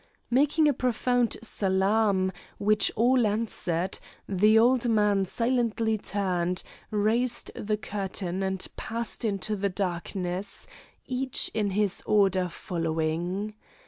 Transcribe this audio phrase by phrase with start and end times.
[0.31, 8.41] Making a profound salaam, which all answered, the old man silently turned, raised the curtain,
[8.41, 10.65] and passed into the darkness,
[11.05, 13.53] each in his order following.